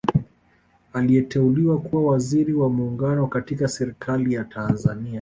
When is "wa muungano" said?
2.53-3.27